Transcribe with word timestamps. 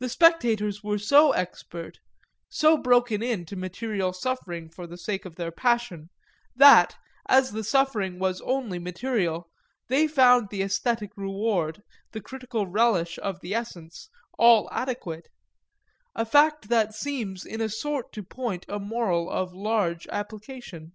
The 0.00 0.10
spectators 0.10 0.84
were 0.84 0.98
so 0.98 1.32
expert, 1.32 1.98
so 2.50 2.76
broken 2.76 3.22
in 3.22 3.46
to 3.46 3.56
material 3.56 4.12
suffering 4.12 4.68
for 4.68 4.86
the 4.86 4.98
sake 4.98 5.24
of 5.24 5.36
their 5.36 5.50
passion, 5.50 6.10
that, 6.54 6.94
as 7.26 7.52
the 7.52 7.64
suffering 7.64 8.18
was 8.18 8.42
only 8.42 8.78
material, 8.78 9.48
they 9.88 10.08
found 10.08 10.50
the 10.50 10.60
æsthetic 10.60 11.08
reward, 11.16 11.82
the 12.12 12.20
critical 12.20 12.66
relish 12.66 13.18
of 13.22 13.40
the 13.40 13.54
essence, 13.54 14.10
all 14.38 14.68
adequate; 14.72 15.26
a 16.14 16.26
fact 16.26 16.68
that 16.68 16.92
seems 16.92 17.46
in 17.46 17.62
a 17.62 17.70
sort 17.70 18.12
to 18.12 18.22
point 18.22 18.66
a 18.68 18.78
moral 18.78 19.30
of 19.30 19.54
large 19.54 20.06
application. 20.08 20.92